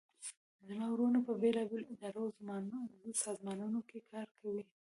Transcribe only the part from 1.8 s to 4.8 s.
اداراو او سازمانونو کې کار کوي